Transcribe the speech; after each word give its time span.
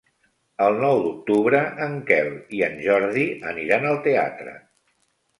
El 0.67 0.75
nou 0.83 1.01
d'octubre 1.07 1.59
en 1.87 1.93
Quel 2.07 2.29
i 2.59 2.61
en 2.67 2.79
Jordi 2.85 3.25
aniran 3.51 3.85
al 3.91 3.99
teatre. 4.07 4.55